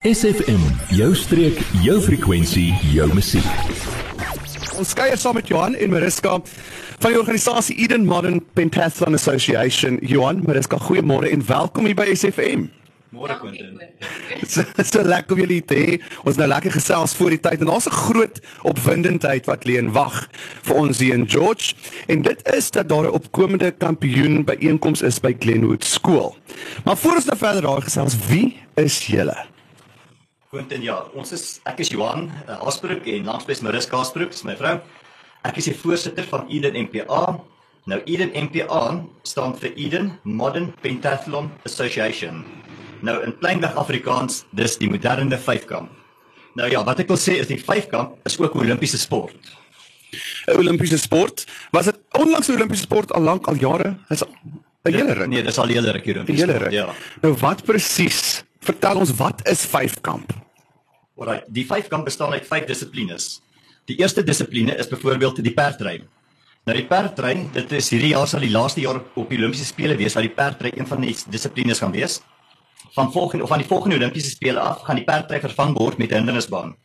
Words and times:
SFM, 0.00 0.62
jou 0.96 1.10
streek, 1.12 1.58
jou 1.84 1.98
frekwensie, 2.00 2.70
jou 2.88 3.04
musiek. 3.12 3.44
Ons 4.80 4.94
kuier 4.96 5.20
saam 5.20 5.36
met 5.36 5.50
Johan 5.52 5.74
en 5.76 5.92
Mariska 5.92 6.38
van 6.40 7.12
die 7.12 7.18
organisasie 7.20 7.76
Eden 7.84 8.06
Modern 8.08 8.40
Pentathlon 8.56 9.18
Association. 9.18 9.98
Johan, 10.00 10.40
Mariska, 10.46 10.78
goeiemôre 10.80 11.28
en 11.28 11.44
welkom 11.44 11.90
hier 11.90 11.98
by 12.00 12.08
SFM. 12.14 12.70
Môre 13.12 13.36
Quentin. 13.42 13.76
Dit 14.40 14.80
is 14.80 14.88
so 14.88 15.04
lekker 15.04 15.36
om 15.36 15.44
julle 15.44 15.60
te 15.68 15.76
hê. 15.76 16.00
Ons 16.24 16.40
nou 16.40 16.48
lekker 16.48 16.78
gesels 16.78 17.18
voor 17.20 17.36
die 17.36 17.42
tyd 17.50 17.60
en 17.60 17.74
daar's 17.74 17.92
'n 17.92 18.00
groot 18.08 18.40
opwindendheid 18.72 19.52
wat 19.52 19.68
lê 19.68 19.76
en 19.84 19.92
wag 19.92 20.30
vir 20.64 20.76
ons 20.80 21.04
hier 21.04 21.12
in 21.12 21.28
George. 21.28 21.76
En 22.08 22.24
dit 22.24 22.40
is 22.56 22.72
dat 22.72 22.88
daar 22.88 23.04
'n 23.04 23.20
opkomende 23.20 23.68
kampioen 23.76 24.48
by 24.48 24.56
einkoms 24.64 25.04
is 25.04 25.20
by 25.20 25.36
Glenwood 25.36 25.84
Skool. 25.84 26.36
Maar 26.88 26.96
voor 26.96 27.20
ons 27.20 27.28
nou 27.28 27.36
verder 27.36 27.62
daar 27.62 27.82
gesels, 27.82 28.16
wie 28.32 28.56
is 28.80 28.96
julle? 29.06 29.36
Quentin, 30.50 30.82
ja, 30.82 30.96
ons 31.14 31.30
is 31.30 31.42
ek 31.70 31.78
is 31.84 31.92
Johan 31.92 32.24
uh, 32.26 32.56
Asbrook 32.66 33.04
en 33.06 33.28
langsbes 33.28 33.60
Mariska 33.62 34.00
Asbrook, 34.02 34.32
is 34.34 34.42
my 34.42 34.56
vrou. 34.58 34.80
Ek 35.46 35.60
is 35.60 35.68
die 35.70 35.74
voorsitter 35.78 36.26
van 36.26 36.48
Eden 36.50 36.74
MPA. 36.88 37.20
Nou 37.86 37.98
Eden 38.10 38.32
MPA 38.34 38.80
staan 39.22 39.54
vir 39.60 39.78
Eden 39.78 40.10
Modern 40.26 40.72
Pentathlon 40.82 41.52
Association. 41.70 42.42
Nou 43.06 43.14
in 43.22 43.36
plainweg 43.38 43.78
Afrikaans, 43.78 44.42
dis 44.50 44.74
die 44.82 44.90
moderne 44.90 45.38
vyfkamp. 45.38 45.94
Nou 46.58 46.66
ja, 46.66 46.82
wat 46.82 46.98
ek 47.06 47.14
wil 47.14 47.22
sê 47.22 47.38
is 47.38 47.46
die 47.46 47.60
vyfkamp 47.62 48.18
is 48.26 48.34
ook 48.42 48.58
'n 48.58 48.66
Olimpiese 48.66 48.98
sport. 48.98 49.54
'n 50.50 50.58
Olimpiese 50.58 50.98
sport. 50.98 51.46
Was 51.70 51.94
dit 51.94 51.98
onlangs 52.18 52.50
'n 52.50 52.58
Olimpiese 52.58 52.90
sport 52.90 53.14
al 53.14 53.22
lank 53.22 53.46
al 53.46 53.54
jare? 53.54 53.94
Is 54.10 54.26
'n 54.26 54.34
hele 54.82 55.14
ruk. 55.14 55.28
Nee, 55.28 55.46
dis 55.46 55.58
al 55.58 55.70
hele 55.70 55.94
ruk 55.94 56.04
hier 56.04 56.14
Olimpiese 56.18 56.46
hele 56.46 56.58
ruk. 56.58 56.72
Ja. 56.72 56.90
Nou 57.22 57.36
wat 57.38 57.62
presies? 57.62 58.42
Vertel 58.60 59.00
ons 59.00 59.12
wat 59.16 59.40
is 59.48 59.62
vyfkamp? 59.68 60.32
Alright, 61.16 61.46
die 61.48 61.64
vyfkamp 61.68 62.04
bestaan 62.08 62.34
uit 62.36 62.46
vyf 62.48 62.66
dissiplines. 62.68 63.38
Die 63.88 63.96
eerste 64.00 64.22
dissipline 64.24 64.76
is 64.76 64.88
byvoorbeeld 64.88 65.40
die 65.44 65.54
perdry. 65.56 66.00
Nou 66.68 66.76
die 66.76 66.84
perdry, 66.88 67.32
dit 67.54 67.72
is 67.78 67.88
hierdie 67.92 68.12
jaar 68.12 68.28
sal 68.28 68.44
die 68.44 68.52
laaste 68.52 68.82
jaar 68.84 69.00
op 69.00 69.30
die 69.32 69.38
Olimpiese 69.40 69.64
spele 69.64 69.96
wees 69.96 70.16
waar 70.16 70.26
die 70.26 70.34
perdry 70.36 70.72
een 70.76 70.88
van 70.88 71.00
die 71.00 71.14
dissiplines 71.32 71.80
gaan 71.80 71.94
wees. 71.96 72.18
Van 72.92 73.12
volgende 73.12 73.46
of 73.46 73.52
van 73.52 73.62
die 73.62 73.68
volgende 73.68 73.96
Olimpiese 73.96 74.34
spele 74.34 74.60
af 74.60 74.84
gaan 74.84 75.00
die 75.00 75.06
perdry 75.08 75.40
vervang 75.40 75.72
word 75.78 75.98
met 75.98 76.12
'n 76.12 76.20
hindernisbaan. 76.20 76.76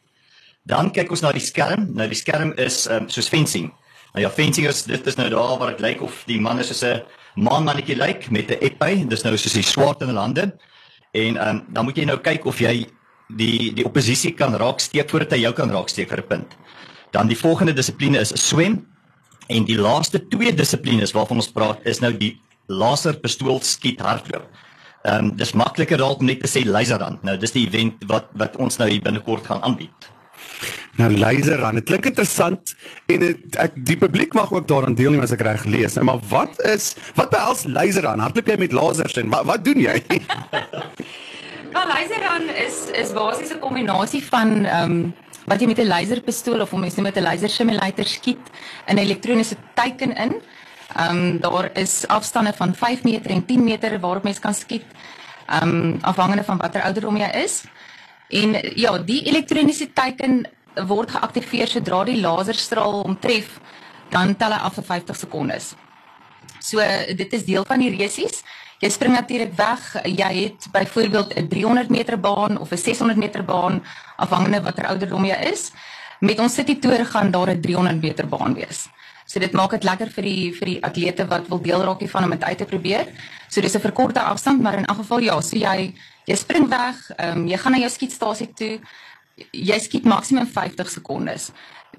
Dan 0.63 0.91
kyk 0.91 1.11
ons 1.11 1.21
na 1.21 1.31
die 1.31 1.43
skerm. 1.43 1.91
Nou 1.93 2.07
die 2.07 2.17
skerm 2.17 2.53
is 2.57 2.87
um, 2.87 3.09
soos 3.09 3.27
fencing. 3.27 3.73
Nou 4.13 4.23
ja, 4.23 4.31
fencing 4.31 4.67
is 4.67 4.83
dit 4.83 5.07
is 5.07 5.15
nou 5.15 5.29
daar 5.29 5.57
waar 5.59 5.75
dit 5.75 5.79
lyk 5.79 6.01
of 6.01 6.23
die 6.25 6.39
man 6.39 6.59
is 6.59 6.67
soos 6.67 6.83
'n 6.83 7.03
maanmannetjie 7.35 7.97
lyk 7.97 8.31
met 8.31 8.49
'n 8.49 8.63
epy. 8.63 9.07
Dis 9.07 9.23
nou 9.23 9.37
soos 9.37 9.53
die 9.53 9.63
swaard 9.63 10.01
in 10.01 10.07
hulle 10.07 10.19
hande. 10.19 10.57
En 11.15 11.39
um, 11.47 11.63
dan 11.71 11.87
moet 11.87 11.97
jy 11.97 12.05
nou 12.09 12.17
kyk 12.23 12.45
of 12.49 12.59
jy 12.59 12.85
die 13.39 13.71
die 13.73 13.85
oppositie 13.87 14.33
kan 14.37 14.55
raaksteek 14.59 15.09
voordat 15.09 15.35
hy 15.35 15.45
jou 15.45 15.53
kan 15.57 15.71
raaksteek 15.71 16.11
vir 16.11 16.21
'n 16.21 16.27
punt. 16.27 16.57
Dan 17.11 17.27
die 17.27 17.39
volgende 17.39 17.73
dissipline 17.73 18.19
is 18.19 18.33
swem 18.35 18.85
en 19.47 19.65
die 19.65 19.77
laaste 19.77 20.19
twee 20.27 20.53
dissiplines 20.53 21.13
waarvan 21.13 21.37
ons 21.37 21.51
praat 21.51 21.79
is 21.85 22.01
nou 22.01 22.11
die 22.11 22.35
laserpistool 22.67 23.61
skiet 23.61 24.01
hardloop. 24.01 24.45
Ehm 25.05 25.25
um, 25.25 25.35
dis 25.37 25.53
makliker 25.53 25.97
dalk 25.97 26.19
om 26.19 26.25
net 26.25 26.41
te 26.41 26.49
sê 26.49 26.65
laserrand. 26.65 27.23
Nou 27.23 27.37
dis 27.37 27.51
die 27.51 27.67
event 27.67 28.03
wat 28.09 28.27
wat 28.33 28.57
ons 28.57 28.77
nou 28.77 28.89
hier 28.89 29.01
binnekort 29.01 29.45
gaan 29.45 29.61
aanbied. 29.61 30.09
Nou 30.95 31.09
laser 31.17 31.63
aan. 31.63 31.75
Dit 31.75 31.89
klink 31.89 32.05
interessant 32.07 32.75
en 33.11 33.23
het, 33.25 33.57
ek 33.59 33.75
die 33.87 33.97
publiek 33.99 34.33
mag 34.33 34.51
ook 34.53 34.67
daaraan 34.67 34.95
deelneem 34.95 35.25
as 35.25 35.33
ek 35.35 35.43
reg 35.43 35.65
lees. 35.67 35.97
Nou 35.97 36.05
maar 36.07 36.21
wat 36.31 36.61
is 36.71 36.93
wat 37.19 37.33
behels 37.33 37.65
laser 37.67 38.07
aan? 38.07 38.23
Hardloop 38.23 38.47
jy 38.47 38.57
met 38.61 38.75
lasers 38.75 39.19
en 39.19 39.29
wat 39.33 39.43
wat 39.49 39.65
doen 39.65 39.81
jy? 39.83 39.97
Wel, 41.75 41.87
laserrun 41.91 42.47
is 42.63 42.85
is 42.95 43.11
basies 43.11 43.51
'n 43.51 43.59
kombinasie 43.59 44.23
van 44.23 44.63
ehm 44.63 44.91
um, 44.91 45.13
wat 45.45 45.59
jy 45.59 45.67
met 45.67 45.79
'n 45.83 45.91
laserpistool 45.91 46.61
of 46.61 46.71
noem 46.71 46.87
met 47.03 47.17
'n 47.17 47.27
laser 47.27 47.49
simulator 47.49 48.05
skiet 48.05 48.45
'n 48.87 48.97
elektroniese 48.97 49.57
teiken 49.73 50.15
in. 50.15 50.39
Ehm 50.95 51.17
um, 51.17 51.39
daar 51.39 51.69
is 51.73 52.07
afstande 52.07 52.53
van 52.53 52.75
5 52.75 53.03
meter 53.03 53.31
en 53.31 53.45
10 53.45 53.63
meter 53.63 53.99
waarop 53.99 54.23
mens 54.23 54.39
kan 54.39 54.53
skiet. 54.53 54.85
Ehm 55.47 55.69
um, 55.69 55.97
afhangende 56.01 56.43
van 56.43 56.57
watter 56.57 56.81
ouderdom 56.81 57.17
jy 57.17 57.29
is. 57.43 57.63
En 58.29 58.55
ja, 58.75 58.97
die 58.97 59.23
elektroniese 59.23 59.93
teiken 59.93 60.47
word 60.87 61.11
geaktiveer 61.11 61.67
sodra 61.67 62.03
die 62.03 62.21
laserstraal 62.21 63.01
hom 63.03 63.17
tref, 63.19 63.59
dan 64.11 64.35
tel 64.35 64.51
hy 64.51 64.59
af 64.67 64.75
vir 64.75 64.83
50 64.83 65.15
sekondes. 65.15 65.75
So 66.59 66.81
dit 67.15 67.33
is 67.33 67.45
deel 67.45 67.65
van 67.65 67.79
die 67.79 67.91
resies. 67.95 68.43
Jy 68.81 68.89
spring 68.91 69.13
natuurlik 69.15 69.53
weg. 69.55 69.81
Jy 70.03 70.31
het 70.43 70.67
byvoorbeeld 70.71 71.35
'n 71.35 71.47
300 71.47 71.89
meter 71.89 72.19
baan 72.19 72.57
of 72.59 72.71
'n 72.71 72.77
600 72.77 73.17
meter 73.17 73.43
baan 73.43 73.83
afhangende 74.17 74.61
watter 74.61 74.85
ouderdom 74.85 75.25
jy 75.25 75.37
is. 75.51 75.71
Met 76.19 76.39
ons 76.39 76.53
City 76.53 76.79
Tour 76.79 77.05
gaan 77.05 77.31
daar 77.31 77.49
'n 77.49 77.61
300 77.61 78.01
meter 78.01 78.27
baan 78.27 78.53
wees. 78.53 78.89
So 79.25 79.39
dit 79.39 79.51
maak 79.51 79.71
dit 79.71 79.83
lekker 79.83 80.09
vir 80.09 80.23
die 80.23 80.53
vir 80.53 80.65
die 80.65 80.83
atlete 80.85 81.25
wat 81.27 81.47
wil 81.47 81.61
deel 81.61 81.81
raak 81.83 81.99
hiervan 81.99 82.23
om 82.23 82.29
dit 82.29 82.43
uit 82.43 82.57
te 82.57 82.65
probeer. 82.65 83.07
So 83.49 83.61
dis 83.61 83.75
'n 83.75 83.79
verkorte 83.79 84.19
afstand, 84.19 84.61
maar 84.61 84.77
in 84.77 84.85
elk 84.85 84.97
geval 84.97 85.19
ja, 85.19 85.41
so 85.41 85.57
jy 85.57 85.93
jy 86.25 86.35
spring 86.35 86.69
weg, 86.69 86.95
ehm 87.17 87.37
um, 87.37 87.47
jy 87.47 87.57
gaan 87.57 87.71
na 87.71 87.77
jou 87.77 87.89
skietstasie 87.89 88.53
toe. 88.53 88.79
Jy 89.35 89.77
skiet 89.83 90.05
maksimum 90.07 90.45
50 90.47 90.89
sekondes. 90.89 91.49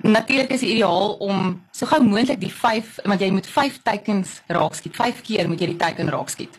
Natuurlik 0.00 0.50
is 0.50 0.60
dit 0.60 0.76
ideaal 0.76 1.16
om 1.24 1.50
so 1.72 1.88
gou 1.88 2.00
moontlik 2.04 2.40
die 2.40 2.52
5 2.52 3.02
want 3.04 3.20
jy 3.20 3.28
moet 3.32 3.48
5 3.48 3.82
teikens 3.84 4.38
raak 4.52 4.76
skiet. 4.76 4.96
5 4.96 5.20
keer 5.24 5.48
moet 5.48 5.60
jy 5.60 5.74
die 5.74 5.80
teiken 5.80 6.08
raak 6.12 6.32
skiet. 6.32 6.56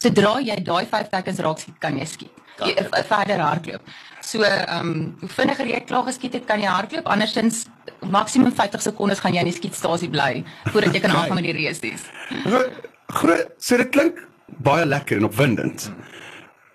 Sodra 0.00 0.38
jy 0.40 0.56
daai 0.64 0.86
5 0.88 1.12
teikens 1.12 1.42
raak 1.44 1.60
skiet, 1.60 1.76
kan 1.80 1.98
jy 2.00 2.08
skiet. 2.08 2.40
Jy, 2.64 2.74
verder 3.08 3.40
hardloop. 3.42 3.86
So 4.24 4.44
ehm 4.46 4.88
um, 4.88 5.06
hoe 5.20 5.30
vinniger 5.36 5.68
jy 5.68 5.80
klaar 5.88 6.04
geskiet 6.08 6.36
het, 6.38 6.44
kan 6.48 6.62
jy 6.62 6.70
hardloop. 6.70 7.08
Andersins 7.10 7.64
maksimum 8.14 8.52
50 8.54 8.84
sekondes 8.88 9.20
gaan 9.20 9.34
jy 9.36 9.44
in 9.44 9.50
die 9.50 9.56
skietstasie 9.56 10.08
bly 10.12 10.44
voordat 10.70 10.94
jy 10.94 11.04
kan 11.04 11.16
aangaan 11.16 11.40
met 11.40 11.48
die 11.50 11.56
resies. 11.58 12.06
Groot, 13.20 13.50
so 13.58 13.76
dit 13.76 13.90
klink 13.92 14.22
baie 14.64 14.86
lekker 14.86 15.20
en 15.20 15.28
opwindend. 15.28 15.90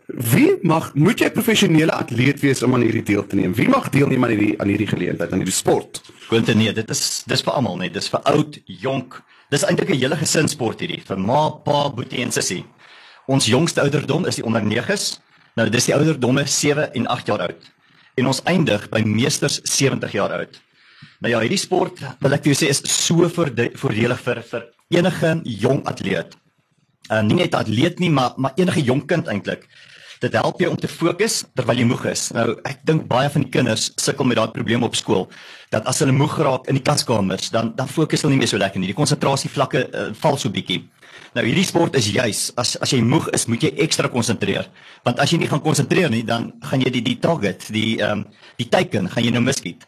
Wie 0.10 0.58
mag 0.66 0.90
moet 0.98 1.22
jy 1.22 1.30
professionele 1.30 1.94
atleet 1.94 2.40
wees 2.42 2.64
om 2.66 2.74
aan 2.74 2.82
hierdie 2.82 3.04
deel 3.06 3.26
te 3.30 3.38
neem? 3.38 3.54
Wie 3.54 3.68
mag 3.70 3.92
deelneem 3.94 4.24
aan 4.26 4.32
hierdie 4.34 4.56
aan 4.58 4.72
hierdie 4.72 4.88
geleentheid, 4.90 5.30
aan 5.32 5.44
hierdie 5.44 5.54
sport? 5.54 6.02
Quentin, 6.30 6.58
nee, 6.58 6.74
dit 6.74 6.90
is 6.90 7.02
dis 7.30 7.44
vir 7.46 7.54
almal 7.54 7.78
net. 7.78 7.94
Dis 7.94 8.10
vir 8.10 8.24
oud, 8.32 8.58
jonk. 8.66 9.20
Dis 9.54 9.66
eintlik 9.66 9.90
'n 9.94 10.00
hele 10.02 10.18
gesinsport 10.18 10.80
hierdie 10.82 11.02
vir 11.06 11.18
ma, 11.18 11.50
pa, 11.50 11.90
boetie 11.90 12.24
en 12.24 12.32
sussie. 12.32 12.66
Ons 13.28 13.46
jongste 13.46 13.82
ouderdom 13.82 14.26
is 14.26 14.36
die 14.36 14.46
onder 14.46 14.62
9s. 14.62 15.20
Nou 15.56 15.70
dis 15.70 15.86
die 15.86 15.96
ouderdomme 15.96 16.46
7 16.48 16.94
en 16.94 17.08
8 17.08 17.28
jaar 17.28 17.42
oud. 17.42 17.72
En 18.16 18.28
ons 18.28 18.42
eindig 18.44 18.90
by 18.90 19.02
meesters 19.06 19.60
70 19.64 20.12
jaar 20.12 20.32
oud. 20.32 20.62
Nou 21.20 21.34
ja, 21.34 21.40
hierdie 21.40 21.58
sport 21.58 22.00
wil 22.20 22.34
ek 22.34 22.44
vir 22.44 22.54
jou 22.54 22.66
sê 22.66 22.70
is 22.70 22.82
so 23.06 23.30
voorde- 23.30 23.72
voordelig 23.76 24.20
vir 24.20 24.42
vir 24.42 24.66
enige 24.90 25.42
jong 25.44 25.86
atleet. 25.86 26.36
Uh, 27.12 27.22
nie 27.22 27.36
net 27.36 27.56
atleet 27.56 28.00
nie, 28.00 28.10
maar 28.10 28.34
maar 28.38 28.54
enige 28.56 28.82
jong 28.82 29.06
kind 29.06 29.28
eintlik. 29.28 29.68
Dit 30.20 30.34
help 30.36 30.60
jou 30.60 30.68
om 30.72 30.78
te 30.78 30.88
fokus 30.92 31.46
terwyl 31.56 31.80
jy 31.80 31.86
moeg 31.88 32.02
is. 32.12 32.26
Nou 32.36 32.58
ek 32.68 32.82
dink 32.88 33.06
baie 33.08 33.30
van 33.32 33.46
die 33.46 33.52
kinders 33.54 33.90
sukkel 33.96 34.28
met 34.28 34.40
daai 34.40 34.52
probleem 34.52 34.84
op 34.84 34.98
skool 35.00 35.30
dat 35.72 35.86
as 35.88 36.02
hulle 36.04 36.12
moeg 36.16 36.34
raak 36.44 36.68
in 36.68 36.76
die 36.76 36.84
klaskamers, 36.84 37.52
dan 37.54 37.72
dan 37.78 37.88
fokus 37.88 38.26
hulle 38.26 38.34
nie 38.34 38.42
meer 38.42 38.52
so 38.52 38.60
lekker 38.60 38.82
nie. 38.82 38.90
Die 38.92 38.98
konsentrasievlakke 38.98 39.86
uh, 39.88 40.10
val 40.20 40.40
so 40.42 40.52
bietjie. 40.52 40.82
Nou 41.38 41.46
hierdie 41.46 41.64
sport 41.68 41.96
is 41.96 42.10
juis 42.12 42.50
as 42.60 42.76
as 42.84 42.92
jy 42.92 43.00
moeg 43.06 43.30
is, 43.38 43.48
moet 43.48 43.64
jy 43.64 43.72
ekstra 43.86 44.12
konsentreer. 44.12 44.68
Want 45.08 45.24
as 45.24 45.32
jy 45.32 45.40
nie 45.40 45.50
gaan 45.52 45.64
konsentreer 45.64 46.12
nie, 46.12 46.26
dan 46.28 46.52
gaan 46.68 46.84
jy 46.84 46.92
die 47.00 47.06
die 47.06 47.18
target, 47.24 47.70
die 47.72 48.02
ehm 48.02 48.26
um, 48.26 48.28
die 48.60 48.68
teiken 48.68 49.08
gaan 49.08 49.24
jy 49.24 49.32
nou 49.32 49.46
miskiet. 49.46 49.88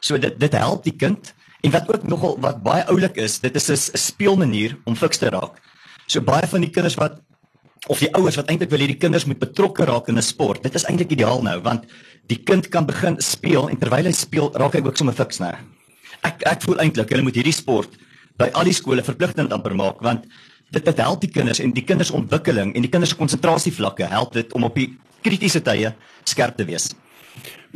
So 0.00 0.18
dit 0.18 0.34
dit 0.40 0.58
help 0.58 0.82
die 0.88 0.96
kind 0.96 1.34
en 1.62 1.74
wat 1.74 1.86
ook 1.90 2.02
nogal 2.08 2.34
wat 2.42 2.62
baie 2.66 2.82
oulik 2.90 3.18
is, 3.22 3.38
dit 3.38 3.54
is 3.54 3.70
'n 3.70 3.98
speelmanier 3.98 4.74
om 4.84 4.96
fiks 4.96 5.18
te 5.22 5.30
raak. 5.30 5.62
So 6.06 6.20
baie 6.20 6.46
van 6.46 6.60
die 6.66 6.70
kinders 6.70 6.98
wat 6.98 7.20
of 7.88 8.02
die 8.02 8.10
ouers 8.16 8.36
wat 8.36 8.50
eintlik 8.52 8.70
wil 8.70 8.82
hê 8.84 8.88
die 8.90 9.00
kinders 9.00 9.26
moet 9.28 9.40
betrokke 9.40 9.86
raak 9.88 10.08
in 10.08 10.18
'n 10.18 10.22
sport. 10.22 10.62
Dit 10.62 10.74
is 10.74 10.84
eintlik 10.84 11.10
ideaal 11.10 11.42
nou 11.42 11.60
want 11.62 11.84
die 12.28 12.42
kind 12.44 12.68
kan 12.68 12.86
begin 12.86 13.16
speel 13.18 13.68
en 13.68 13.76
terwyl 13.76 14.04
hy 14.04 14.12
speel, 14.12 14.50
raak 14.54 14.74
hy 14.74 14.82
ook 14.84 14.96
sommer 14.96 15.14
fiks 15.14 15.40
nou. 15.40 15.54
Ek 16.22 16.42
ek 16.46 16.62
voel 16.62 16.80
eintlik 16.80 17.10
hulle 17.10 17.22
moet 17.22 17.34
hierdie 17.34 17.52
sport 17.52 17.90
by 18.38 18.50
al 18.52 18.64
die 18.64 18.76
skole 18.76 19.02
verpligtend 19.02 19.52
amper 19.52 19.74
maak 19.74 20.00
want 20.00 20.26
dit 20.70 20.84
dit 20.84 20.98
help 20.98 21.20
die 21.20 21.32
kinders 21.32 21.60
en 21.60 21.72
die 21.72 21.84
kinders 21.84 22.10
ontwikkeling 22.10 22.74
en 22.74 22.82
die 22.82 22.90
kinders 22.90 23.10
se 23.10 23.16
konsentrasievlakke 23.16 24.04
help 24.04 24.32
dit 24.32 24.52
om 24.52 24.64
op 24.64 24.74
die 24.74 24.98
kritiese 25.22 25.62
tye 25.62 25.94
skerp 26.24 26.56
te 26.56 26.64
wees. 26.64 26.90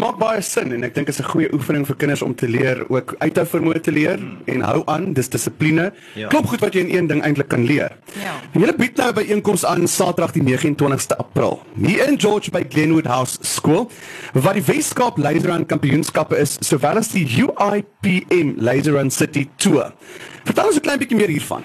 Maak 0.01 0.17
baie 0.17 0.41
sin 0.41 0.73
en 0.73 0.87
ek 0.87 0.95
dink 0.97 1.07
dit 1.07 1.15
is 1.15 1.21
'n 1.21 1.29
goeie 1.29 1.53
oefening 1.53 1.85
vir 1.87 1.97
kinders 1.97 2.23
om 2.23 2.35
te 2.35 2.49
leer 2.49 2.81
ook 2.89 3.15
uithou 3.19 3.45
vermoë 3.45 3.81
te 3.81 3.93
leer 3.93 4.19
en 4.47 4.61
hou 4.61 4.83
aan, 4.87 5.13
dis 5.13 5.29
dissipline. 5.29 5.93
Ja. 6.15 6.29
Klop 6.29 6.47
goed 6.47 6.61
wat 6.61 6.75
jy 6.75 6.81
in 6.81 6.97
een 6.97 7.07
ding 7.07 7.23
eintlik 7.23 7.49
kan 7.49 7.65
leer. 7.65 7.93
Ja. 8.23 8.41
Julle 8.53 8.73
bied 8.73 8.97
nou 8.97 9.13
by 9.13 9.23
einkoms 9.29 9.65
aan 9.65 9.87
Saterdag 9.87 10.33
die 10.33 10.43
29ste 10.43 11.17
April. 11.19 11.61
Hier 11.77 12.09
in 12.09 12.19
George 12.19 12.51
by 12.51 12.65
Glenwood 12.69 13.07
House 13.07 13.39
School 13.43 13.91
wat 14.33 14.55
die 14.55 14.65
Weskaap 14.65 15.19
Laserrun 15.19 15.67
Kampioenskappe 15.67 16.37
is, 16.37 16.57
sowel 16.61 16.97
as 16.97 17.13
die 17.13 17.27
UIPM 17.27 18.55
Laserrun 18.57 19.11
City 19.11 19.49
Tour. 19.57 19.93
Vertel 20.45 20.67
ons 20.67 20.77
'n 20.77 20.81
klein 20.81 20.99
bietjie 20.99 21.17
meer 21.17 21.29
hiervan. 21.29 21.65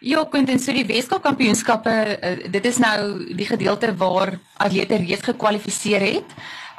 Ja, 0.00 0.24
Quentin, 0.24 0.58
so 0.58 0.72
die 0.72 0.86
Weskaap 0.88 1.22
Kampioenskappe, 1.22 1.90
uh, 2.24 2.50
dit 2.50 2.64
is 2.64 2.78
nou 2.78 3.34
die 3.36 3.44
gedeelte 3.44 3.92
waar 4.00 4.38
atlete 4.56 4.96
reeds 4.96 5.22
gekwalifiseer 5.22 6.00
het. 6.00 6.24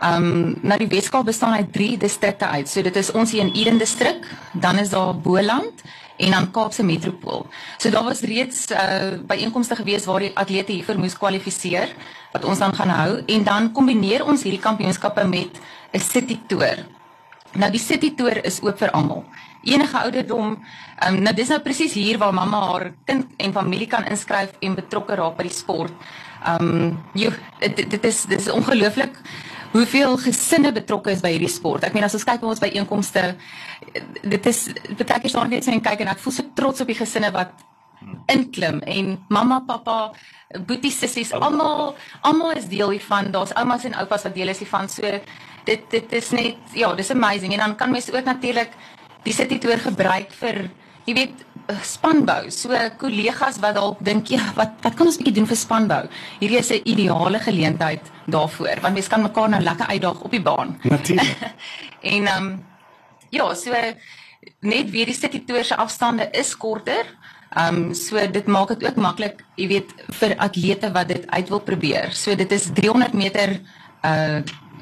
Ehm 0.01 0.24
um, 0.24 0.56
nou 0.65 0.77
die 0.81 0.88
Weskaap 0.89 1.27
bestaan 1.30 1.53
uit 1.53 1.74
3 1.74 1.98
distrikte 2.01 2.48
uit. 2.48 2.69
So 2.69 2.81
dit 2.81 2.95
is 2.95 3.12
ons 3.12 3.31
hier 3.31 3.44
in 3.44 3.51
Eden 3.53 3.77
distrik, 3.77 4.25
dan 4.53 4.80
is 4.81 4.89
daar 4.89 5.13
Boland 5.13 5.83
en 6.18 6.31
dan 6.31 6.51
Kaapse 6.51 6.83
Metropool. 6.83 7.45
So 7.77 7.89
daar 7.89 8.03
was 8.03 8.21
reeds 8.21 8.71
uh 8.71 9.19
byeenkomste 9.27 9.75
gewees 9.75 10.06
waar 10.06 10.25
die 10.25 10.31
atlete 10.33 10.71
hiervoor 10.71 10.98
moes 10.98 11.18
kwalifiseer 11.18 11.94
wat 12.31 12.45
ons 12.45 12.59
dan 12.59 12.74
gaan 12.74 12.89
hou 12.89 13.21
en 13.25 13.44
dan 13.44 13.71
kombineer 13.71 14.25
ons 14.25 14.42
hierdie 14.44 14.62
kampioenskappe 14.62 15.27
met 15.27 15.62
'n 15.94 16.00
city 16.00 16.39
tour. 16.48 16.81
Nou 17.53 17.71
die 17.71 17.80
city 17.80 18.15
tour 18.15 18.45
is 18.45 18.62
oop 18.62 18.77
vir 18.77 18.92
almal 18.92 19.25
enige 19.63 19.98
ouderdom. 19.98 20.57
Ehm 20.98 21.15
um, 21.15 21.21
nou 21.21 21.36
dis 21.36 21.48
nou 21.48 21.59
presies 21.62 21.94
hier 21.94 22.18
waar 22.18 22.33
mamma 22.33 22.59
haar 22.71 22.94
kind 23.06 23.25
en 23.38 23.53
familie 23.53 23.88
kan 23.88 24.06
inskryf 24.06 24.57
en 24.59 24.75
betrokke 24.75 25.15
raak 25.15 25.38
by 25.38 25.44
die 25.44 25.53
sport. 25.53 25.94
Ehm 26.45 26.68
um, 26.68 27.00
jy 27.13 27.30
dit, 27.59 27.89
dit 27.89 28.06
is 28.06 28.25
dit 28.25 28.39
is 28.39 28.50
ongelooflik 28.50 29.18
hoeveel 29.71 30.18
gesinne 30.19 30.71
betrokke 30.75 31.12
is 31.12 31.21
by 31.23 31.31
hierdie 31.33 31.51
sport. 31.51 31.85
Ek 31.88 31.94
meen 31.95 32.06
as 32.06 32.15
ons 32.18 32.25
kyk 32.27 32.44
op 32.44 32.51
ons 32.51 32.62
by 32.62 32.71
inkomste 32.75 33.35
dit 34.21 34.50
is 34.51 34.65
baie 35.00 35.19
keer 35.19 35.31
staan 35.31 35.51
net 35.51 35.65
so 35.65 35.73
en 35.73 35.83
kyk 35.83 36.03
en 36.03 36.12
ek 36.13 36.21
voel 36.23 36.35
so 36.35 36.56
trots 36.57 36.83
op 36.83 36.91
die 36.91 36.97
gesinne 36.97 37.31
wat 37.35 37.53
inklim 38.31 38.81
en 38.89 39.13
mamma, 39.29 39.59
pappa, 39.68 40.12
boetie, 40.68 40.91
sissies, 40.91 41.31
almal 41.38 41.94
almal 42.27 42.56
is 42.57 42.68
deel 42.71 42.95
hiervan. 42.95 43.31
Daar's 43.31 43.53
oumas 43.59 43.85
en 43.88 43.95
oupas 44.01 44.25
wat 44.27 44.35
deel 44.35 44.51
is 44.53 44.62
hiervan. 44.63 44.89
So 44.89 45.07
dit 45.65 45.85
dit 45.94 46.13
is 46.17 46.31
net 46.35 46.75
ja, 46.75 46.94
dis 46.97 47.13
amazing 47.13 47.53
en 47.53 47.65
dan 47.65 47.75
kan 47.77 47.91
mens 47.91 48.12
ook 48.12 48.25
natuurlik 48.25 48.74
die 49.24 49.33
sititoor 49.33 49.77
gebruik 49.77 50.33
vir 50.41 50.65
jy 51.06 51.15
weet 51.17 51.45
spanbou. 51.84 52.50
So 52.52 52.75
kollegas 52.98 53.60
wat 53.63 53.75
dalk 53.75 54.00
dink 54.04 54.31
ja, 54.34 54.44
wat 54.56 54.80
wat 54.84 54.96
kan 54.98 55.08
ons 55.08 55.18
bietjie 55.19 55.36
doen 55.40 55.48
vir 55.50 55.60
spanbou? 55.60 56.02
Hierdie 56.40 56.60
is 56.60 56.72
'n 56.72 56.81
ideale 56.86 57.40
geleentheid 57.40 58.02
daarvoor 58.25 58.81
want 58.81 58.94
mense 58.94 59.10
kan 59.10 59.22
mekaar 59.22 59.50
nou 59.50 59.62
lekker 59.62 59.88
uitdaag 59.88 60.22
op 60.22 60.31
die 60.31 60.42
baan. 60.42 60.80
Natuurlik. 60.84 61.38
en 62.13 62.28
ehm 62.28 62.46
um, 62.46 62.66
ja, 63.30 63.54
so 63.54 63.72
net 64.60 64.90
weer 64.90 65.06
die 65.06 65.16
sititoor 65.16 65.63
se 65.63 65.75
afstande 65.75 66.30
is 66.31 66.58
korter. 66.58 67.06
Ehm 67.52 67.75
um, 67.75 67.94
so 67.94 68.16
dit 68.31 68.48
maak 68.48 68.68
dit 68.68 68.84
ook 68.88 68.96
maklik, 68.96 69.44
jy 69.56 69.68
weet, 69.68 69.90
vir 70.19 70.36
atlete 70.38 70.92
wat 70.92 71.08
dit 71.08 71.28
uit 71.28 71.50
wil 71.50 71.60
probeer. 71.60 72.12
So 72.12 72.36
dit 72.36 72.52
is 72.52 72.69
300 72.74 73.13
meter 73.13 73.60
uh 74.04 74.42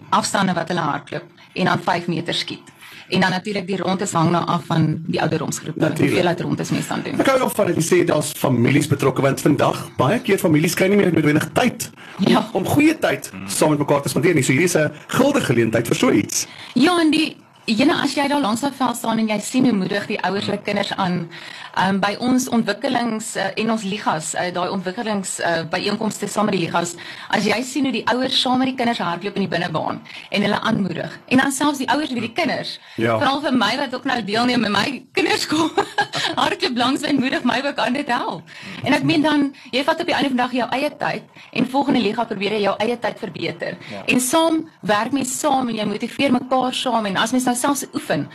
afstande 0.10 0.54
wat 0.54 0.68
hulle 0.68 0.82
hardloop 0.82 1.26
en 1.54 1.66
dan 1.66 1.80
5 1.80 2.08
meter 2.08 2.34
skiet. 2.34 2.72
En 3.10 3.22
dan 3.22 3.30
natuurlik 3.30 3.68
die 3.68 3.78
rondes 3.78 4.12
hang 4.12 4.30
nou 4.32 4.46
af 4.46 4.66
van 4.66 5.04
die 5.08 5.22
ouderdomsgroepe. 5.22 5.92
Hoeveel 5.98 6.26
uit 6.28 6.42
rondes 6.42 6.70
mense 6.70 6.88
dan 6.88 7.02
doen. 7.04 7.20
Ek 7.20 7.26
hou 7.28 7.40
nog 7.40 7.56
van 7.56 7.66
dit 7.72 7.76
jy 7.76 7.84
sê 7.88 8.06
daar's 8.06 8.32
families 8.38 8.88
betrokke 8.88 9.22
want 9.22 9.42
vandag 9.42 9.90
baie 9.98 10.20
keer 10.20 10.38
families 10.38 10.74
kry 10.78 10.88
nie 10.88 10.98
meer 10.98 11.14
noodwendig 11.14 11.50
tyd 11.54 11.90
Ja. 12.20 12.38
om, 12.54 12.62
om 12.62 12.66
goeie 12.66 12.98
tyd 13.00 13.32
saam 13.48 13.70
met 13.70 13.80
mekaar 13.80 14.02
te 14.02 14.10
spandeer 14.10 14.34
nie. 14.36 14.44
So 14.44 14.52
hierdie 14.52 14.68
is 14.68 14.76
'n 14.76 14.92
guldige 15.08 15.46
geleentheid 15.46 15.88
vir 15.88 15.96
so 15.96 16.12
iets. 16.12 16.48
Ja, 16.74 17.00
en 17.00 17.12
die 17.12 17.36
Jene 17.70 17.94
as 18.02 18.16
jy 18.18 18.24
daar 18.32 18.42
langs 18.42 18.64
daai 18.64 18.74
veld 18.74 18.98
staan 18.98 19.20
en 19.22 19.28
jy 19.30 19.36
sien 19.46 19.68
hoe 19.68 19.76
moedig 19.78 20.08
die 20.10 20.18
ouers 20.26 20.48
hulle 20.50 20.58
kinders 20.66 20.90
aan 20.98 21.20
um, 21.78 22.00
by 22.02 22.16
ons 22.26 22.48
ontwikkelings 22.56 23.36
uh, 23.38 23.50
en 23.62 23.74
ons 23.76 23.84
ligas 23.86 24.32
uh, 24.34 24.48
daai 24.56 24.72
ontwikkelings 24.74 25.36
uh, 25.46 25.60
byeenkomste 25.70 26.26
saam 26.32 26.50
met 26.50 26.58
die 26.58 26.64
ligas 26.64 26.96
as 27.30 27.46
jy 27.46 27.60
sien 27.68 27.86
hoe 27.86 27.94
die 27.94 28.02
ouers 28.10 28.40
saam 28.42 28.58
met 28.64 28.72
die 28.72 28.78
kinders 28.80 29.02
hardloop 29.06 29.38
in 29.38 29.46
die 29.46 29.52
binnebaan 29.52 30.00
en 30.34 30.46
hulle 30.48 30.62
aanmoedig 30.72 31.14
en 31.30 31.44
dan 31.44 31.54
selfs 31.54 31.82
die 31.84 31.90
ouers 31.94 32.14
wie 32.16 32.24
die 32.26 32.32
kinders 32.40 32.80
Ja. 33.00 33.20
veral 33.22 33.38
vir 33.44 33.54
my 33.56 33.70
wat 33.78 33.94
ook 33.96 34.08
nou 34.10 34.18
deelneem 34.26 34.66
met 34.66 34.74
my 34.74 34.88
kinders 35.20 35.46
kom 35.52 35.70
hardloop 36.42 36.82
langs 36.82 37.06
en 37.06 37.22
moedig 37.22 37.46
my 37.46 37.60
ook 37.68 37.84
aan 37.86 38.00
dit 38.00 38.10
help 38.10 38.50
en 38.82 38.98
ek 38.98 39.06
meen 39.06 39.22
dan 39.28 39.46
jy 39.70 39.86
vat 39.86 40.02
op 40.02 40.10
die 40.10 40.18
einde 40.18 40.34
van 40.34 40.40
die 40.40 40.44
dag 40.46 40.58
jou 40.58 40.70
eie 40.80 40.90
tyd 41.06 41.46
en 41.54 41.70
volgende 41.76 42.02
liga 42.02 42.26
probeer 42.26 42.58
jy 42.58 42.66
jou 42.66 42.76
eie 42.82 42.98
tyd 43.06 43.22
verbeter 43.22 43.78
ja. 43.94 44.02
en 44.10 44.26
saam 44.26 44.64
werk 44.82 45.14
mense 45.14 45.38
saam 45.38 45.70
en 45.70 45.78
jy 45.84 45.88
motiveer 45.94 46.34
mekaar 46.34 46.74
saam 46.74 47.06
en 47.06 47.22
as 47.22 47.38
mens 47.38 47.46
nou 47.46 47.58
selfs 47.60 47.86
oefen 47.94 48.30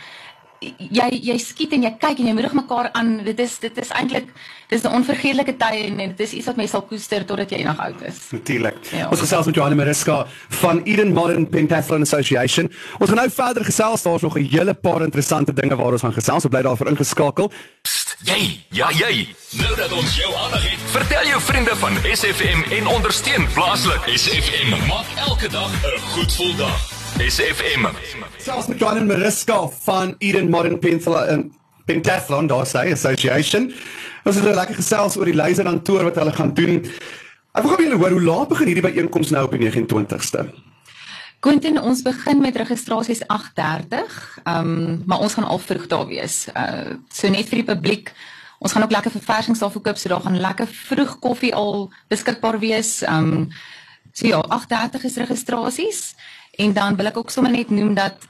jy 0.61 1.07
jy 1.23 1.35
skiet 1.41 1.73
en 1.75 1.85
jy 1.85 1.91
kyk 1.99 2.21
en 2.21 2.29
jy 2.29 2.33
moedig 2.37 2.55
mekaar 2.57 2.89
aan 2.97 3.17
dit 3.25 3.39
is 3.43 3.57
dit 3.63 3.77
is 3.81 3.91
eintlik 3.99 4.29
dis 4.69 4.83
'n 4.83 4.93
onvergeetlike 4.99 5.57
tyd 5.57 5.85
en 5.85 5.97
dit 5.97 6.19
is 6.19 6.33
iets 6.33 6.47
wat 6.47 6.55
mense 6.55 6.71
sal 6.71 6.81
koester 6.81 7.25
totdat 7.25 7.51
jy 7.51 7.63
nog 7.63 7.79
oud 7.79 8.01
is 8.01 8.17
Natuurlik. 8.31 8.77
Ja. 8.91 9.09
Ons 9.09 9.19
gesels 9.19 9.45
met 9.45 9.55
Johanna 9.55 9.75
Mariska 9.75 10.25
van 10.49 10.81
Eden 10.83 11.13
Modern 11.13 11.49
Pentathlon 11.49 12.01
Association. 12.01 12.71
Ons 12.99 13.09
gaan 13.09 13.17
nou 13.17 13.29
verder 13.29 13.65
gesels. 13.65 14.01
Daar's 14.03 14.21
nog 14.21 14.37
'n 14.37 14.47
hele 14.49 14.73
paar 14.73 15.01
interessante 15.01 15.53
dinge 15.53 15.75
waar 15.75 15.91
ons 15.91 16.01
gaan 16.01 16.13
gesels. 16.13 16.41
So 16.41 16.49
bly 16.49 16.61
daarvoor 16.61 16.87
ingeskakel. 16.87 17.51
Psst, 17.81 18.17
jy, 18.23 18.59
ja 18.69 18.89
jy. 18.91 19.35
Nou 19.51 19.75
dat 19.75 19.91
ons 19.91 20.15
jou 20.15 20.33
aandag 20.33 20.63
het, 20.63 20.79
vertel 20.91 21.25
jou 21.25 21.41
vriende 21.41 21.75
van 21.75 21.93
SFM 22.13 22.71
en 22.71 22.87
ondersteun 22.87 23.47
plaaslik. 23.53 24.01
SFM 24.15 24.87
maak 24.87 25.07
elke 25.27 25.49
dag 25.49 25.71
'n 25.71 25.99
goed 25.99 26.31
gevoel 26.31 26.55
dag. 26.55 26.94
SFM. 27.15 27.85
Selfs 28.37 28.67
met 28.67 28.79
Johanna 28.79 29.03
Mariska 29.03 29.67
van 29.67 30.15
Eden 30.17 30.49
Modern 30.49 30.79
Pentathlon 30.79 31.53
Pentathlon 31.85 32.47
daar 32.47 32.67
sê 32.67 32.91
Association. 32.91 33.71
Ons 34.23 34.35
het 34.35 34.43
'n 34.45 34.55
lekker 34.55 34.75
gesels 34.75 35.15
oor 35.17 35.25
die 35.25 35.35
laser 35.35 35.67
aan 35.67 35.81
toer 35.81 36.03
wat 36.03 36.15
hulle 36.15 36.33
gaan 36.33 36.53
doen. 36.53 36.85
Ek 37.53 37.63
wil 37.63 37.71
gou 37.71 37.83
julle 37.83 37.97
hoor 37.97 38.09
hoe 38.09 38.21
laat 38.21 38.47
begin 38.47 38.67
hierdie 38.67 38.91
byeenkoms 38.91 39.29
nou 39.29 39.45
op 39.45 39.51
die 39.51 39.59
29ste? 39.59 40.51
Quentin, 41.39 41.81
ons 41.81 42.01
begin 42.01 42.41
met 42.41 42.55
registrasies 42.55 43.21
8:30. 43.27 44.39
Ehm, 44.43 44.59
um, 44.59 45.03
maar 45.05 45.19
ons 45.19 45.33
gaan 45.33 45.47
al 45.47 45.59
vroeg 45.59 45.87
daar 45.87 46.07
wees. 46.07 46.47
Uh 46.55 46.99
so 47.13 47.29
net 47.29 47.47
vir 47.47 47.63
die 47.63 47.75
publiek. 47.75 48.11
Ons 48.59 48.71
gaan 48.71 48.83
ook 48.83 48.91
lekker 48.91 49.11
verversings 49.11 49.59
daar 49.59 49.71
verkoop, 49.71 49.97
so 49.97 50.09
daar 50.09 50.21
gaan 50.21 50.39
lekker 50.39 50.67
vroeg 50.67 51.19
koffie 51.19 51.55
al 51.55 51.91
beskikbaar 52.07 52.59
wees. 52.59 53.01
Ehm 53.01 53.33
um, 53.33 53.49
so 54.11 54.27
ja, 54.27 54.43
8:30 54.47 55.03
is 55.03 55.15
registrasies 55.15 56.15
en 56.57 56.73
dan 56.73 56.95
wil 56.95 57.11
ek 57.11 57.17
ook 57.17 57.33
sommer 57.33 57.51
net 57.51 57.69
noem 57.69 57.93
dat 57.97 58.27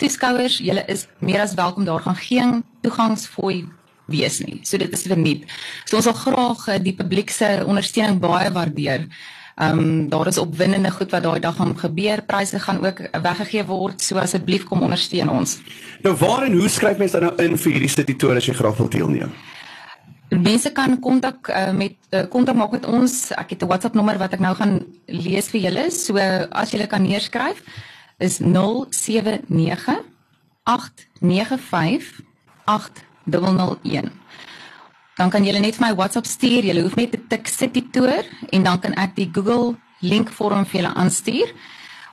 toeskouers, 0.00 0.58
julle 0.64 0.84
is 0.92 1.06
meer 1.18 1.40
as 1.44 1.54
welkom 1.56 1.84
daar 1.84 2.04
gaan 2.04 2.18
geen 2.20 2.62
toegangsfooi 2.84 3.64
wees 4.06 4.38
nie. 4.44 4.60
So 4.62 4.78
dit 4.78 4.92
is 4.92 5.06
verniet. 5.08 5.46
So 5.84 5.98
ons 5.98 6.06
sal 6.06 6.16
graag 6.18 6.68
eh, 6.68 6.82
die 6.82 6.94
publiek 6.94 7.32
se 7.34 7.64
ondersteuning 7.66 8.20
baie 8.22 8.52
waardeer. 8.52 9.08
Ehm 9.56 9.78
um, 9.80 10.08
daar 10.12 10.28
is 10.28 10.38
opwindende 10.38 10.90
goed 10.92 11.10
wat 11.10 11.22
daai 11.24 11.40
dag 11.40 11.56
gaan 11.56 11.72
gebeur. 11.78 12.22
Pryse 12.28 12.60
gaan 12.60 12.82
ook 12.84 13.00
weggegee 13.22 13.64
word. 13.64 14.02
So 14.04 14.20
asseblief 14.20 14.66
kom 14.68 14.84
ondersteun 14.84 15.30
ons. 15.32 15.58
Nou 16.04 16.14
waar 16.20 16.44
en 16.44 16.58
hoe 16.60 16.68
skryf 16.68 16.98
mense 17.00 17.18
dan 17.18 17.30
nou 17.32 17.48
in 17.48 17.56
vir 17.58 17.72
hierdie 17.72 17.88
studie 17.88 18.36
as 18.36 18.46
jy 18.46 18.54
graag 18.54 18.76
wil 18.76 18.88
deelneem? 18.88 19.32
Mense 20.28 20.72
kan 20.72 20.98
kontak 20.98 21.48
uh, 21.48 21.70
met 21.70 21.94
uh, 22.10 22.24
kontak 22.28 22.56
maak 22.58 22.72
met 22.74 22.86
ons. 22.86 23.30
Ek 23.30 23.50
het 23.50 23.62
'n 23.62 23.66
WhatsApp 23.70 23.94
nommer 23.94 24.18
wat 24.18 24.32
ek 24.32 24.40
nou 24.40 24.54
gaan 24.54 24.82
lees 25.06 25.48
vir 25.48 25.60
julle. 25.60 25.90
So 25.90 26.18
as 26.50 26.70
julle 26.70 26.86
kan 26.86 27.02
neerskryf 27.02 27.62
is 28.18 28.38
079 28.38 30.02
895 30.64 32.20
8001. 32.64 34.10
Dan 35.16 35.30
kan 35.30 35.44
julle 35.44 35.60
net 35.60 35.76
vir 35.76 35.86
my 35.86 35.94
WhatsApp 35.94 36.26
stuur. 36.26 36.64
Julle 36.64 36.82
hoef 36.82 36.96
net 36.96 37.10
te 37.12 37.20
tik 37.28 37.46
City 37.46 37.86
Tour 37.90 38.24
en 38.50 38.62
dan 38.62 38.80
kan 38.80 38.94
ek 38.94 39.14
die 39.14 39.30
Google 39.32 39.76
link 40.00 40.30
vorm 40.30 40.66
vir 40.66 40.80
julle 40.82 40.94
aanstuur. 40.94 41.52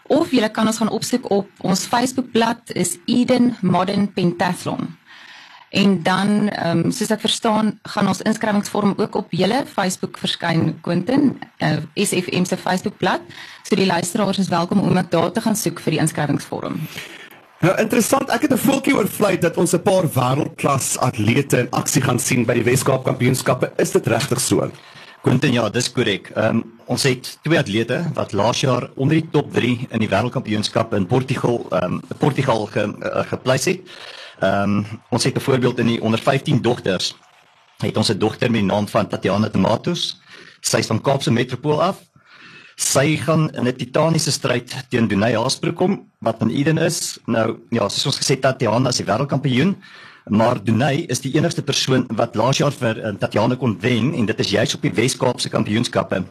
Of 0.08 0.32
julle 0.32 0.52
kan 0.52 0.68
ons 0.68 0.78
gaan 0.78 0.92
opsoek 0.92 1.32
op 1.32 1.50
ons 1.60 1.86
Facebookblad 1.86 2.76
is 2.76 2.98
Eden 3.06 3.56
Modern 3.62 4.14
Pentathlon. 4.14 4.94
En 5.74 6.04
dan, 6.04 6.50
ehm 6.50 6.78
um, 6.86 6.92
soos 6.94 7.10
ek 7.10 7.24
verstaan, 7.24 7.80
gaan 7.82 8.08
ons 8.08 8.22
inskrywingsvorm 8.22 8.94
ook 9.02 9.16
op 9.16 9.32
julle 9.34 9.64
Facebook 9.66 10.20
verskyn, 10.22 10.76
Quentin, 10.86 11.32
uh, 11.66 11.80
SFM 11.98 12.46
se 12.46 12.58
Facebookblad. 12.58 13.26
So 13.66 13.76
die 13.76 13.88
luisteraars 13.90 14.38
is 14.38 14.52
welkom 14.54 14.80
om 14.80 14.98
ook 14.98 15.10
daar 15.12 15.32
te 15.32 15.42
gaan 15.42 15.58
soek 15.58 15.82
vir 15.82 15.96
die 15.96 16.00
inskrywingsvorm. 16.04 16.78
Nou 17.66 17.74
interessant, 17.82 18.30
ek 18.30 18.46
het 18.46 18.54
'n 18.54 18.62
voeltjie 18.68 18.96
oorvlei 18.96 19.40
dat 19.40 19.58
ons 19.58 19.74
'n 19.74 19.82
paar 19.82 20.06
wêreldklas 20.06 20.98
atlete 21.00 21.60
in 21.60 21.72
aksie 21.72 22.02
gaan 22.02 22.20
sien 22.20 22.46
by 22.46 22.54
die 22.54 22.64
Weskaap 22.70 23.04
Kampioenskappe. 23.04 23.72
Is 23.78 23.92
dit 23.92 24.08
regtig 24.08 24.40
so? 24.40 24.72
Quentin, 25.22 25.54
ja, 25.54 25.70
dis 25.70 25.92
korrek. 25.92 26.32
Ehm 26.36 26.56
um, 26.56 26.64
ons 26.86 27.04
het 27.04 27.38
twee 27.42 27.60
atlete 27.60 28.04
wat 28.14 28.32
laas 28.32 28.62
jaar 28.62 28.90
onder 28.96 29.16
die 29.16 29.30
top 29.32 29.54
3 29.54 29.88
in 29.90 30.00
die 30.00 30.10
wêreldkampioenskap 30.10 30.94
in 30.94 31.08
Portugal 31.08 31.66
ehm 31.72 31.94
um, 31.94 32.02
Portugal 32.18 32.66
ge, 32.66 32.94
uh, 33.00 33.24
gepleis 33.26 33.66
het. 33.66 33.80
Ehm 34.44 34.78
um, 34.78 34.86
ons 35.10 35.24
het 35.24 35.34
byvoorbeeld 35.34 35.80
in 35.80 35.88
die 35.88 36.02
onder 36.02 36.20
15 36.20 36.62
dogters 36.62 37.16
het 37.78 37.98
ons 37.98 38.10
'n 38.10 38.18
dogter 38.18 38.52
met 38.52 38.60
die 38.60 38.70
naam 38.72 38.88
van 38.88 39.08
Tatiana 39.08 39.50
Tomatos. 39.50 40.20
Sy 40.60 40.78
is 40.78 40.86
van 40.86 41.02
Kaapse 41.02 41.32
Metropool 41.32 41.82
af. 41.84 41.98
Sy 42.76 43.18
gaan 43.18 43.52
in 43.52 43.68
'n 43.68 43.76
titaniese 43.76 44.32
stryd 44.32 44.86
teen 44.90 45.08
Dunay 45.08 45.36
Haasbroek 45.36 45.76
kom 45.76 46.10
wat 46.20 46.42
in 46.42 46.50
Eden 46.50 46.78
is. 46.78 47.20
Nou 47.26 47.58
ja, 47.70 47.90
soos 47.90 48.06
ons 48.06 48.20
gesê 48.20 48.40
Tatiana 48.40 48.90
is 48.90 48.98
die 48.98 49.06
wêreldkampioen, 49.06 49.76
maar 50.28 50.64
Dunay 50.64 50.96
is 51.08 51.20
die 51.20 51.36
enigste 51.36 51.62
persoon 51.62 52.06
wat 52.10 52.36
laas 52.36 52.58
jaar 52.58 52.72
vir 52.72 52.98
uh, 52.98 53.14
Tatiana 53.20 53.56
kon 53.56 53.80
wen 53.80 54.14
en 54.14 54.26
dit 54.26 54.40
is 54.40 54.50
juis 54.50 54.76
op 54.76 54.82
die 54.82 54.94
Wes-Kaapse 54.94 55.50
kampioenskappe. 55.50 56.24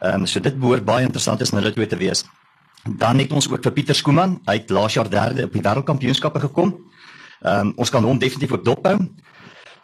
Ehm 0.00 0.14
um, 0.14 0.26
so 0.26 0.40
dit 0.40 0.58
behoort 0.58 0.84
baie 0.84 1.04
interessant 1.04 1.40
is 1.40 1.50
om 1.50 1.58
hulle 1.58 1.72
twee 1.72 1.86
te 1.86 1.96
wees. 1.96 2.24
Dan 2.98 3.18
het 3.18 3.32
ons 3.32 3.50
ook 3.50 3.62
vir 3.62 3.72
Pieter 3.72 3.94
Skooman, 3.94 4.40
hy 4.46 4.54
het 4.54 4.70
laas 4.70 4.94
jaar 4.94 5.10
derde 5.10 5.44
op 5.44 5.52
die 5.52 5.62
wêreldkampioenskappe 5.62 6.40
gekom. 6.40 6.74
Ehm 7.42 7.66
um, 7.66 7.72
ons 7.76 7.90
kan 7.90 8.04
hom 8.04 8.18
definitief 8.18 8.52
op 8.52 8.64
dop 8.64 8.86
hou. 8.86 8.98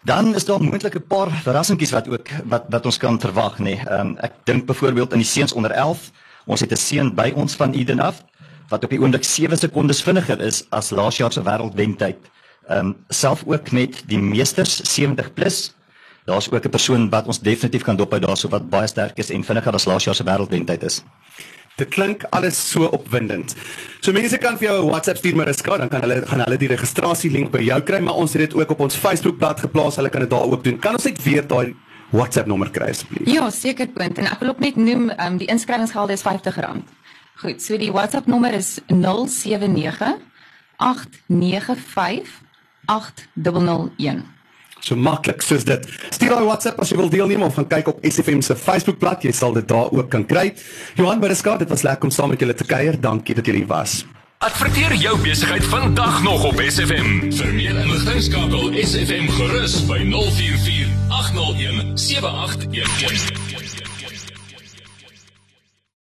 Dan 0.03 0.35
is 0.35 0.45
daar 0.45 0.63
moontlik 0.63 0.95
'n 0.95 1.07
paar 1.07 1.31
verrassingkies 1.31 1.91
wat 1.91 2.09
ook 2.09 2.29
wat 2.45 2.65
wat 2.69 2.85
ons 2.87 2.97
kan 2.97 3.21
verwag 3.21 3.59
nê. 3.59 3.63
Nee. 3.65 3.83
Ehm 3.87 4.07
um, 4.07 4.17
ek 4.19 4.33
dink 4.45 4.67
byvoorbeeld 4.67 5.13
in 5.13 5.19
die 5.19 5.27
seuns 5.27 5.53
onder 5.53 5.71
11, 5.71 6.11
ons 6.47 6.61
het 6.61 6.73
'n 6.73 6.77
seun 6.77 7.15
by 7.15 7.33
ons 7.35 7.55
van 7.55 7.73
Eden 7.73 8.01
af 8.01 8.25
wat 8.69 8.85
op 8.85 8.91
die 8.91 9.01
oomblik 9.01 9.25
7 9.25 9.59
sekondes 9.59 10.03
vinniger 10.03 10.41
is 10.41 10.65
as 10.71 10.91
laas 10.91 11.17
jaar 11.17 11.33
se 11.33 11.43
wêreldwentyd. 11.43 12.17
Ehm 12.69 12.87
um, 12.87 12.97
self 13.09 13.43
ook 13.47 13.71
met 13.71 14.03
die 14.07 14.19
meesters 14.19 14.83
70+. 15.01 15.33
Plus, 15.35 15.75
Daar's 16.25 16.51
ook 16.51 16.65
'n 16.65 16.69
persoon 16.69 17.11
wat 17.11 17.27
ons 17.27 17.41
definitief 17.41 17.83
kan 17.83 17.97
dophou 17.97 18.21
daarso 18.21 18.49
wat 18.49 18.69
baie 18.69 18.87
sterk 18.87 19.19
is 19.19 19.31
en 19.31 19.45
vinniger 19.45 19.73
as 19.73 19.85
laas 19.85 20.05
jaar 20.05 20.15
se 20.15 20.25
wêreldwentyd 20.25 20.83
is. 20.83 21.03
Dit 21.75 21.91
klink 21.91 22.23
alles 22.31 22.59
so 22.71 22.87
opwindend. 22.95 23.57
So 24.01 24.13
mense 24.15 24.39
kan 24.39 24.59
vir 24.59 24.69
jou 24.69 24.85
'n 24.85 24.91
WhatsApp 24.91 25.19
stuur 25.19 25.37
maar 25.37 25.47
Riska, 25.47 25.77
dan 25.77 25.89
kan 25.89 26.01
hulle 26.01 26.23
gaan 26.27 26.41
hulle 26.41 26.57
die 26.57 26.69
registrasie 26.69 27.31
link 27.31 27.51
by 27.51 27.59
jou 27.59 27.81
kry, 27.81 27.99
maar 27.99 28.15
ons 28.15 28.33
het 28.33 28.43
dit 28.43 28.55
ook 28.55 28.71
op 28.71 28.81
ons 28.81 28.95
Facebookblad 28.95 29.61
geplaas. 29.61 29.97
Hulle 29.97 30.09
kan 30.09 30.21
dit 30.21 30.31
daar 30.31 30.47
ook 30.47 30.65
doen. 30.65 30.79
Kan 30.79 30.95
ons 30.95 31.05
net 31.05 31.23
weer 31.23 31.47
daai 31.47 31.75
WhatsApp 32.11 32.47
nommer 32.47 32.71
kry 32.71 32.89
asseblief? 32.89 33.27
Ja, 33.27 33.51
seker 33.51 33.89
punt. 33.89 34.19
En 34.19 34.25
ek 34.25 34.39
wil 34.39 34.49
ook 34.49 34.61
net 34.61 34.77
noem, 34.77 35.11
ehm 35.11 35.33
um, 35.33 35.39
die 35.39 35.47
inskrywingsgeld 35.47 36.11
is 36.11 36.23
R50. 36.23 36.85
Goed, 37.35 37.63
so 37.63 37.77
die 37.77 37.93
WhatsApp 37.93 38.27
nommer 38.27 38.53
is 38.53 38.79
079 38.87 40.17
895 40.77 42.43
8001. 42.85 44.25
So 44.85 44.97
maklik 45.01 45.43
soos 45.43 45.65
dit. 45.65 45.87
Stuur 46.13 46.35
daai 46.35 46.45
WhatsApp 46.45 46.81
as 46.83 46.91
jy 46.93 46.99
wil 47.01 47.09
deelneem 47.13 47.45
of 47.47 47.57
gaan 47.57 47.69
kyk 47.71 47.89
op 47.95 48.03
SFM 48.05 48.43
se 48.45 48.57
Facebookblad, 48.57 49.25
jy 49.25 49.33
sal 49.33 49.57
dit 49.57 49.69
daar 49.69 49.89
ook 49.89 50.11
kan 50.13 50.27
kry. 50.29 50.51
Johan 50.99 51.23
Bereskat, 51.25 51.65
dit 51.65 51.73
was 51.73 51.87
lekker 51.89 52.11
om 52.11 52.13
saam 52.13 52.35
met 52.35 52.45
julle 52.45 52.55
te 52.55 52.69
kuier. 52.69 53.01
Dankie 53.01 53.35
dat 53.39 53.49
julle 53.49 53.65
was. 53.71 54.03
Adverteer 54.45 54.93
jou 55.01 55.15
besigheid 55.25 55.65
vandag 55.73 56.23
nog 56.23 56.45
op 56.45 56.61
SFM. 56.61 57.33
Vir 57.33 57.55
meer 57.57 57.81
inligting 57.81 58.21
skakel 58.29 58.77
SFM 58.85 59.31
gerus 59.39 59.81
by 59.89 60.03
044 60.13 60.93
801 61.09 61.97
7811. 61.97 63.54